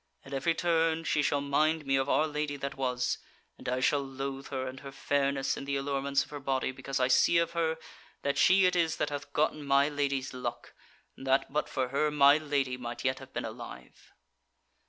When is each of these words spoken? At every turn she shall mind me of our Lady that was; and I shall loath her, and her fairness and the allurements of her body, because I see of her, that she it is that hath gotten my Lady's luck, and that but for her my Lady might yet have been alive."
At 0.25 0.33
every 0.33 0.55
turn 0.55 1.03
she 1.03 1.21
shall 1.21 1.41
mind 1.41 1.85
me 1.85 1.95
of 1.95 2.09
our 2.09 2.25
Lady 2.25 2.55
that 2.55 2.75
was; 2.75 3.19
and 3.59 3.69
I 3.69 3.81
shall 3.81 4.01
loath 4.01 4.47
her, 4.47 4.65
and 4.65 4.79
her 4.79 4.91
fairness 4.91 5.55
and 5.55 5.67
the 5.67 5.75
allurements 5.75 6.23
of 6.23 6.31
her 6.31 6.39
body, 6.39 6.71
because 6.71 6.99
I 6.99 7.07
see 7.07 7.37
of 7.37 7.51
her, 7.51 7.77
that 8.23 8.35
she 8.39 8.65
it 8.65 8.75
is 8.75 8.95
that 8.95 9.11
hath 9.11 9.31
gotten 9.31 9.63
my 9.63 9.89
Lady's 9.89 10.33
luck, 10.33 10.73
and 11.15 11.27
that 11.27 11.53
but 11.53 11.69
for 11.69 11.89
her 11.89 12.09
my 12.09 12.39
Lady 12.39 12.77
might 12.77 13.05
yet 13.05 13.19
have 13.19 13.31
been 13.31 13.45
alive." 13.45 14.11